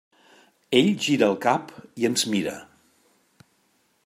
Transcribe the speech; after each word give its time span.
Ell 0.79 0.89
gira 1.07 1.29
el 1.33 1.37
cap 1.45 1.71
i 2.05 2.09
ens 2.11 2.27
mira. 2.35 2.57